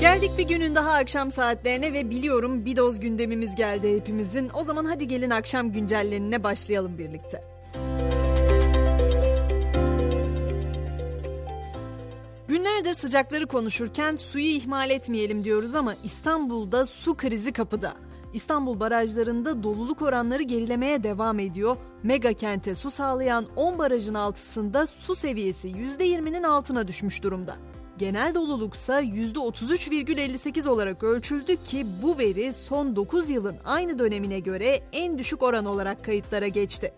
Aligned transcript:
Geldik 0.00 0.30
bir 0.38 0.48
günün 0.48 0.74
daha 0.74 0.92
akşam 0.92 1.30
saatlerine 1.30 1.92
ve 1.92 2.10
biliyorum 2.10 2.64
bir 2.64 2.76
doz 2.76 3.00
gündemimiz 3.00 3.54
geldi 3.54 3.96
hepimizin. 3.96 4.50
O 4.54 4.62
zaman 4.62 4.84
hadi 4.84 5.08
gelin 5.08 5.30
akşam 5.30 5.72
güncellerine 5.72 6.42
başlayalım 6.42 6.98
birlikte. 6.98 7.44
Günlerdir 12.48 12.92
sıcakları 12.92 13.46
konuşurken 13.46 14.16
suyu 14.16 14.44
ihmal 14.44 14.90
etmeyelim 14.90 15.44
diyoruz 15.44 15.74
ama 15.74 15.94
İstanbul'da 16.04 16.84
su 16.84 17.16
krizi 17.16 17.52
kapıda. 17.52 17.94
İstanbul 18.34 18.80
barajlarında 18.80 19.62
doluluk 19.62 20.02
oranları 20.02 20.42
gerilemeye 20.42 21.02
devam 21.02 21.38
ediyor. 21.38 21.76
Mega 22.02 22.32
kente 22.32 22.74
su 22.74 22.90
sağlayan 22.90 23.46
10 23.56 23.78
barajın 23.78 24.14
altısında 24.14 24.86
su 24.86 25.14
seviyesi 25.14 25.68
%20'nin 25.68 26.42
altına 26.42 26.88
düşmüş 26.88 27.22
durumda. 27.22 27.56
Genel 27.98 28.34
doluluksa 28.34 29.02
%33,58 29.02 30.68
olarak 30.68 31.02
ölçüldü 31.02 31.56
ki 31.56 31.86
bu 32.02 32.18
veri 32.18 32.52
son 32.52 32.96
9 32.96 33.30
yılın 33.30 33.56
aynı 33.64 33.98
dönemine 33.98 34.40
göre 34.40 34.80
en 34.92 35.18
düşük 35.18 35.42
oran 35.42 35.64
olarak 35.64 36.04
kayıtlara 36.04 36.48
geçti. 36.48 36.92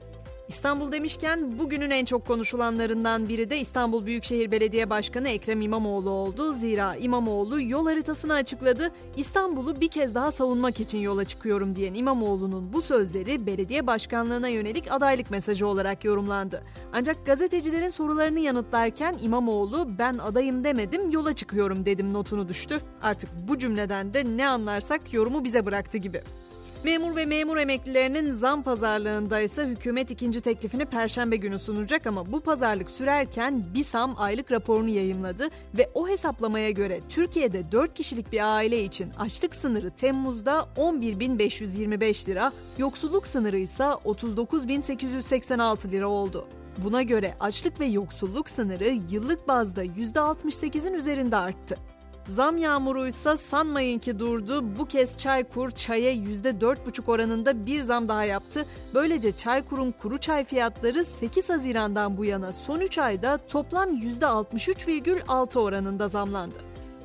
İstanbul 0.50 0.92
demişken 0.92 1.59
bugünün 1.59 1.90
en 1.90 2.04
çok 2.04 2.27
konuşulanlarından 2.27 3.28
biri 3.28 3.50
de 3.50 3.59
İstanbul 3.59 4.06
Büyükşehir 4.06 4.50
Belediye 4.50 4.90
Başkanı 4.90 5.28
Ekrem 5.28 5.60
İmamoğlu 5.60 6.10
oldu. 6.10 6.52
Zira 6.52 6.96
İmamoğlu 6.96 7.60
yol 7.60 7.86
haritasını 7.86 8.34
açıkladı. 8.34 8.92
İstanbul'u 9.16 9.80
bir 9.80 9.88
kez 9.88 10.14
daha 10.14 10.32
savunmak 10.32 10.80
için 10.80 10.98
yola 10.98 11.24
çıkıyorum 11.24 11.76
diyen 11.76 11.95
İmamoğlu'nun 11.95 12.73
bu 12.73 12.82
sözleri 12.82 13.46
belediye 13.46 13.86
başkanlığına 13.86 14.48
yönelik 14.48 14.92
adaylık 14.92 15.30
mesajı 15.30 15.66
olarak 15.66 16.04
yorumlandı. 16.04 16.62
Ancak 16.92 17.26
gazetecilerin 17.26 17.88
sorularını 17.88 18.40
yanıtlarken 18.40 19.16
İmamoğlu 19.23 19.98
ben 19.98 20.18
adayım 20.18 20.64
demedim 20.64 21.10
yola 21.10 21.34
çıkıyorum 21.34 21.87
dedim 21.87 22.12
notunu 22.12 22.48
düştü. 22.48 22.80
Artık 23.02 23.30
bu 23.48 23.59
cümleden 23.59 24.14
de 24.14 24.24
ne 24.24 24.48
anlarsak 24.48 25.12
yorumu 25.12 25.45
bize 25.45 25.66
bıraktı 25.66 25.98
gibi. 25.98 26.23
Memur 26.84 27.16
ve 27.16 27.26
memur 27.26 27.56
emeklilerinin 27.56 28.32
zam 28.32 28.62
pazarlığında 28.62 29.40
ise 29.40 29.64
hükümet 29.64 30.10
ikinci 30.10 30.40
teklifini 30.40 30.84
perşembe 30.84 31.36
günü 31.36 31.59
sunacak 31.59 32.06
ama 32.06 32.32
bu 32.32 32.40
pazarlık 32.40 32.90
sürerken 32.90 33.64
BİSAM 33.74 34.14
aylık 34.18 34.52
raporunu 34.52 34.88
yayımladı 34.88 35.48
ve 35.74 35.90
o 35.95 36.08
hesaplamaya 36.08 36.70
göre 36.70 37.01
Türkiye'de 37.08 37.73
4 37.73 37.95
kişilik 37.95 38.32
bir 38.32 38.56
aile 38.56 38.84
için 38.84 39.10
açlık 39.18 39.54
sınırı 39.54 39.90
Temmuz'da 39.90 40.68
11.525 40.76 42.28
lira, 42.28 42.52
yoksulluk 42.78 43.26
sınırı 43.26 43.58
ise 43.58 43.84
39.886 43.84 45.90
lira 45.90 46.08
oldu. 46.08 46.46
Buna 46.78 47.02
göre 47.02 47.34
açlık 47.40 47.80
ve 47.80 47.86
yoksulluk 47.86 48.51
sınırı 48.51 48.98
yıllık 49.10 49.48
bazda 49.48 49.84
%68'in 49.84 50.95
üzerinde 50.95 51.36
arttı. 51.36 51.90
Zam 52.30 52.59
yağmuruysa 52.59 53.36
sanmayın 53.36 53.98
ki 53.98 54.18
durdu. 54.18 54.64
Bu 54.78 54.86
kez 54.86 55.16
Çaykur 55.16 55.70
çaya 55.70 56.14
%4,5 56.14 57.10
oranında 57.10 57.66
bir 57.66 57.80
zam 57.80 58.09
daha 58.09 58.24
yaptı. 58.24 58.66
Böylece 58.95 59.36
Çaykur'un 59.36 59.92
kuru 59.92 60.18
çay 60.18 60.45
fiyatları 60.45 61.04
8 61.04 61.51
Haziran'dan 61.51 62.16
bu 62.16 62.24
yana 62.24 62.52
son 62.52 62.80
3 62.80 62.98
ayda 62.98 63.38
toplam 63.48 63.95
%63,6 63.95 65.58
oranında 65.58 66.08
zamlandı. 66.08 66.54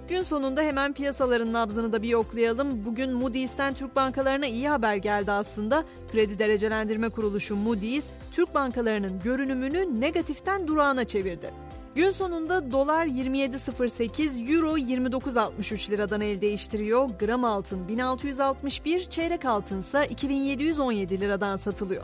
Gün 0.09 0.21
sonunda 0.21 0.61
hemen 0.61 0.93
piyasaların 0.93 1.53
nabzını 1.53 1.93
da 1.93 2.01
bir 2.01 2.09
yoklayalım. 2.09 2.85
Bugün 2.85 3.13
Moody's'ten 3.13 3.73
Türk 3.73 3.95
bankalarına 3.95 4.45
iyi 4.45 4.69
haber 4.69 4.95
geldi 4.95 5.31
aslında. 5.31 5.83
Kredi 6.11 6.39
derecelendirme 6.39 7.09
kuruluşu 7.09 7.55
Moody's, 7.55 8.07
Türk 8.31 8.55
bankalarının 8.55 9.19
görünümünü 9.23 10.01
negatiften 10.01 10.67
durağına 10.67 11.05
çevirdi. 11.05 11.64
Gün 11.95 12.11
sonunda 12.11 12.71
dolar 12.71 13.05
27.08, 13.05 14.55
euro 14.55 14.77
29.63 14.77 15.91
liradan 15.91 16.21
el 16.21 16.41
değiştiriyor. 16.41 17.09
Gram 17.09 17.43
altın 17.43 17.87
1661, 17.87 19.03
çeyrek 19.03 19.45
altınsa 19.45 20.05
2717 20.05 21.21
liradan 21.21 21.55
satılıyor. 21.55 22.03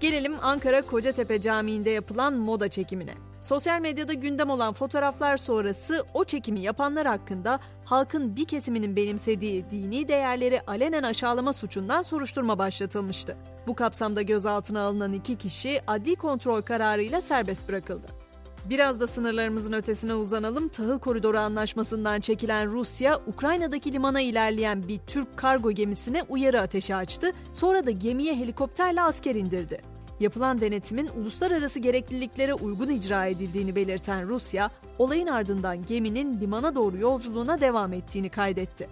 Gelelim 0.00 0.34
Ankara 0.42 0.82
Kocatepe 0.82 1.40
Camii'nde 1.40 1.90
yapılan 1.90 2.34
moda 2.34 2.68
çekimine. 2.68 3.14
Sosyal 3.40 3.80
medyada 3.80 4.12
gündem 4.12 4.50
olan 4.50 4.72
fotoğraflar 4.72 5.36
sonrası 5.36 6.04
o 6.14 6.24
çekimi 6.24 6.60
yapanlar 6.60 7.06
hakkında 7.06 7.60
halkın 7.84 8.36
bir 8.36 8.44
kesiminin 8.44 8.96
benimsediği 8.96 9.64
dini 9.70 10.08
değerleri 10.08 10.60
alenen 10.60 11.02
aşağılama 11.02 11.52
suçundan 11.52 12.02
soruşturma 12.02 12.58
başlatılmıştı. 12.58 13.36
Bu 13.66 13.74
kapsamda 13.74 14.22
gözaltına 14.22 14.80
alınan 14.80 15.12
iki 15.12 15.36
kişi 15.36 15.80
adli 15.86 16.16
kontrol 16.16 16.62
kararıyla 16.62 17.20
serbest 17.20 17.68
bırakıldı. 17.68 18.21
Biraz 18.70 19.00
da 19.00 19.06
sınırlarımızın 19.06 19.72
ötesine 19.72 20.14
uzanalım. 20.14 20.68
Tahıl 20.68 20.98
Koridoru 20.98 21.38
Anlaşması'ndan 21.38 22.20
çekilen 22.20 22.72
Rusya, 22.72 23.20
Ukrayna'daki 23.26 23.92
limana 23.92 24.20
ilerleyen 24.20 24.88
bir 24.88 24.98
Türk 24.98 25.36
kargo 25.36 25.70
gemisine 25.70 26.22
uyarı 26.28 26.60
ateşi 26.60 26.94
açtı. 26.94 27.32
Sonra 27.52 27.86
da 27.86 27.90
gemiye 27.90 28.34
helikopterle 28.34 29.02
asker 29.02 29.34
indirdi. 29.34 29.80
Yapılan 30.20 30.60
denetimin 30.60 31.08
uluslararası 31.16 31.78
gerekliliklere 31.78 32.54
uygun 32.54 32.88
icra 32.88 33.26
edildiğini 33.26 33.74
belirten 33.74 34.28
Rusya, 34.28 34.70
olayın 34.98 35.26
ardından 35.26 35.84
geminin 35.84 36.40
limana 36.40 36.74
doğru 36.74 36.96
yolculuğuna 36.96 37.60
devam 37.60 37.92
ettiğini 37.92 38.28
kaydetti. 38.28 38.88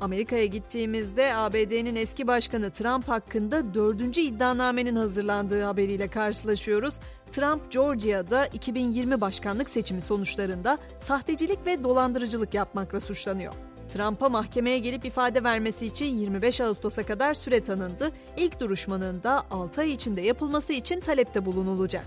Amerika'ya 0.00 0.46
gittiğimizde 0.46 1.34
ABD'nin 1.34 1.96
eski 1.96 2.26
başkanı 2.26 2.70
Trump 2.70 3.08
hakkında 3.08 3.74
dördüncü 3.74 4.20
iddianamenin 4.20 4.96
hazırlandığı 4.96 5.62
haberiyle 5.62 6.08
karşılaşıyoruz. 6.08 6.94
Trump, 7.32 7.72
Georgia'da 7.72 8.46
2020 8.46 9.20
başkanlık 9.20 9.70
seçimi 9.70 10.00
sonuçlarında 10.00 10.78
sahtecilik 11.00 11.66
ve 11.66 11.84
dolandırıcılık 11.84 12.54
yapmakla 12.54 13.00
suçlanıyor. 13.00 13.54
Trump'a 13.88 14.28
mahkemeye 14.28 14.78
gelip 14.78 15.04
ifade 15.04 15.44
vermesi 15.44 15.86
için 15.86 16.06
25 16.06 16.60
Ağustos'a 16.60 17.02
kadar 17.02 17.34
süre 17.34 17.60
tanındı. 17.64 18.12
İlk 18.36 18.60
duruşmanın 18.60 19.22
da 19.22 19.44
6 19.50 19.80
ay 19.80 19.92
içinde 19.92 20.20
yapılması 20.20 20.72
için 20.72 21.00
talepte 21.00 21.46
bulunulacak. 21.46 22.04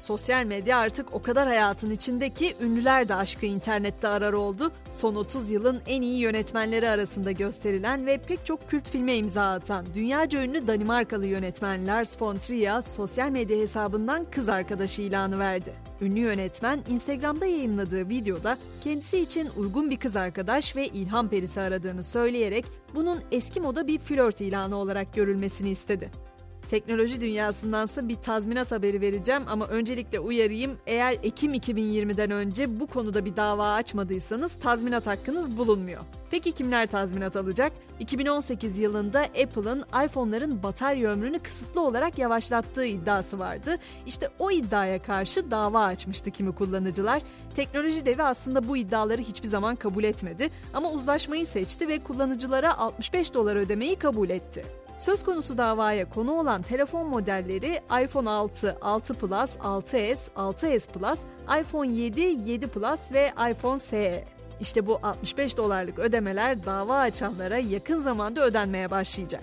Sosyal 0.00 0.44
medya 0.44 0.78
artık 0.78 1.14
o 1.14 1.22
kadar 1.22 1.48
hayatın 1.48 1.90
içinde 1.90 2.30
ki 2.30 2.56
ünlüler 2.60 3.08
de 3.08 3.14
aşkı 3.14 3.46
internette 3.46 4.08
arar 4.08 4.32
oldu. 4.32 4.72
Son 4.90 5.14
30 5.14 5.50
yılın 5.50 5.80
en 5.86 6.02
iyi 6.02 6.18
yönetmenleri 6.18 6.88
arasında 6.88 7.32
gösterilen 7.32 8.06
ve 8.06 8.18
pek 8.18 8.46
çok 8.46 8.68
kült 8.68 8.90
filme 8.90 9.16
imza 9.16 9.52
atan 9.52 9.86
dünyaca 9.94 10.42
ünlü 10.42 10.66
Danimarkalı 10.66 11.26
yönetmen 11.26 11.86
Lars 11.86 12.22
von 12.22 12.36
Trier 12.36 12.82
sosyal 12.82 13.30
medya 13.30 13.58
hesabından 13.58 14.26
kız 14.30 14.48
arkadaşı 14.48 15.02
ilanı 15.02 15.38
verdi. 15.38 15.74
Ünlü 16.00 16.20
yönetmen 16.20 16.80
Instagram'da 16.88 17.46
yayınladığı 17.46 18.08
videoda 18.08 18.58
kendisi 18.84 19.18
için 19.18 19.48
uygun 19.56 19.90
bir 19.90 19.96
kız 19.96 20.16
arkadaş 20.16 20.76
ve 20.76 20.86
ilham 20.86 21.28
perisi 21.28 21.60
aradığını 21.60 22.02
söyleyerek 22.02 22.64
bunun 22.94 23.20
eski 23.32 23.60
moda 23.60 23.86
bir 23.86 23.98
flört 23.98 24.40
ilanı 24.40 24.76
olarak 24.76 25.14
görülmesini 25.14 25.70
istedi. 25.70 26.29
Teknoloji 26.70 27.20
dünyasındansa 27.20 28.08
bir 28.08 28.14
tazminat 28.14 28.72
haberi 28.72 29.00
vereceğim 29.00 29.42
ama 29.48 29.66
öncelikle 29.66 30.20
uyarayım. 30.20 30.78
Eğer 30.86 31.18
Ekim 31.22 31.54
2020'den 31.54 32.30
önce 32.30 32.80
bu 32.80 32.86
konuda 32.86 33.24
bir 33.24 33.36
dava 33.36 33.72
açmadıysanız 33.72 34.54
tazminat 34.54 35.06
hakkınız 35.06 35.58
bulunmuyor. 35.58 36.00
Peki 36.30 36.52
kimler 36.52 36.86
tazminat 36.86 37.36
alacak? 37.36 37.72
2018 38.00 38.78
yılında 38.78 39.20
Apple'ın 39.20 39.84
iPhone'ların 40.04 40.62
batarya 40.62 41.10
ömrünü 41.10 41.38
kısıtlı 41.38 41.80
olarak 41.80 42.18
yavaşlattığı 42.18 42.84
iddiası 42.84 43.38
vardı. 43.38 43.76
İşte 44.06 44.28
o 44.38 44.50
iddiaya 44.50 45.02
karşı 45.02 45.50
dava 45.50 45.84
açmıştı 45.84 46.30
kimi 46.30 46.54
kullanıcılar. 46.54 47.22
Teknoloji 47.56 48.06
devi 48.06 48.22
aslında 48.22 48.68
bu 48.68 48.76
iddiaları 48.76 49.22
hiçbir 49.22 49.48
zaman 49.48 49.76
kabul 49.76 50.04
etmedi 50.04 50.50
ama 50.74 50.90
uzlaşmayı 50.90 51.46
seçti 51.46 51.88
ve 51.88 51.98
kullanıcılara 51.98 52.78
65 52.78 53.34
dolar 53.34 53.56
ödemeyi 53.56 53.96
kabul 53.96 54.30
etti. 54.30 54.64
Söz 55.00 55.24
konusu 55.24 55.58
davaya 55.58 56.10
konu 56.10 56.32
olan 56.32 56.62
telefon 56.62 57.06
modelleri 57.06 57.80
iPhone 58.04 58.30
6, 58.30 58.78
6 58.80 59.14
Plus, 59.14 59.56
6s, 59.56 60.30
6s 60.36 60.92
Plus, 60.92 61.20
iPhone 61.60 61.92
7, 61.92 62.20
7 62.20 62.66
Plus 62.66 63.12
ve 63.12 63.32
iPhone 63.50 63.78
SE. 63.78 64.24
İşte 64.60 64.86
bu 64.86 64.98
65 65.02 65.56
dolarlık 65.56 65.98
ödemeler 65.98 66.66
dava 66.66 66.98
açanlara 66.98 67.58
yakın 67.58 67.98
zamanda 67.98 68.44
ödenmeye 68.44 68.90
başlayacak. 68.90 69.42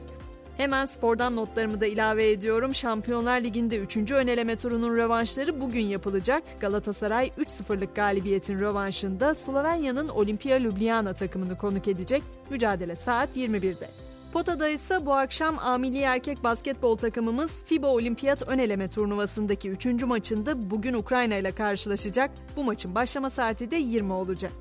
Hemen 0.58 0.86
spordan 0.86 1.36
notlarımı 1.36 1.82
da 1.82 1.86
ilave 1.86 2.32
ediyorum. 2.32 2.76
Şampiyonlar 2.76 3.42
Ligi'nde 3.42 3.78
3. 3.78 4.12
öneleme 4.12 4.56
turunun 4.56 4.98
rövanşları 4.98 5.62
bugün 5.62 5.86
yapılacak. 5.86 6.44
Galatasaray 6.60 7.32
3-0'lık 7.38 7.96
galibiyetin 7.96 8.60
rövanşında 8.60 9.36
Slovenya'nın 9.36 10.10
Olimpia 10.10 10.60
Ljubljana 10.60 11.14
takımını 11.14 11.58
konuk 11.58 11.88
edecek. 11.88 12.24
Mücadele 12.50 12.96
saat 12.96 13.38
21'de. 13.38 14.07
Pota'da 14.34 14.70
ise 14.70 15.06
bu 15.06 15.14
akşam 15.14 15.60
amili 15.60 16.00
erkek 16.00 16.44
basketbol 16.44 16.98
takımımız 16.98 17.58
FIBA 17.66 17.88
Olimpiyat 17.88 18.48
Öneleme 18.48 18.88
turnuvasındaki 18.88 19.70
3. 19.70 20.04
maçında 20.04 20.72
bugün 20.72 20.94
Ukrayna 20.94 21.36
ile 21.36 21.52
karşılaşacak. 21.52 22.32
Bu 22.56 22.64
maçın 22.64 22.96
başlama 22.96 23.30
saati 23.30 23.72
de 23.72 23.76
20 23.76 24.14
olacak. 24.14 24.52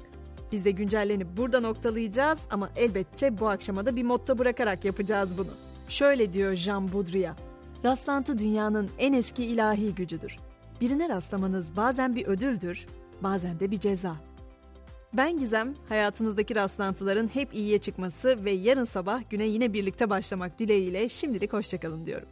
Biz 0.53 0.65
de 0.65 0.71
güncellenip 0.71 1.37
burada 1.37 1.61
noktalayacağız 1.61 2.47
ama 2.51 2.71
elbette 2.77 3.39
bu 3.39 3.49
akşama 3.49 3.87
da 3.87 3.97
bir 3.97 4.03
motta 4.03 4.39
bırakarak 4.39 4.85
yapacağız 4.85 5.39
bunu. 5.39 5.51
Şöyle 5.89 6.33
diyor 6.33 6.55
Jean 6.55 6.93
Baudrillard. 6.93 7.39
Rastlantı 7.85 8.39
dünyanın 8.39 8.91
en 8.99 9.13
eski 9.13 9.45
ilahi 9.45 9.95
gücüdür. 9.95 10.39
Birine 10.81 11.09
rastlamanız 11.09 11.77
bazen 11.77 12.17
bir 12.17 12.27
ödüldür, 12.27 12.87
bazen 13.23 13.61
de 13.61 13.71
bir 13.71 13.81
ceza. 13.81 14.17
Ben 15.17 15.39
Gizem, 15.39 15.75
hayatınızdaki 15.89 16.57
rastlantıların 16.57 17.29
hep 17.35 17.55
iyiye 17.55 17.79
çıkması 17.79 18.45
ve 18.45 18.51
yarın 18.51 18.85
sabah 18.85 19.31
güne 19.31 19.47
yine 19.47 19.73
birlikte 19.73 20.11
başlamak 20.11 20.59
dileğiyle 20.59 21.09
şimdilik 21.09 21.53
hoşçakalın 21.53 22.07
diyorum. 22.07 22.29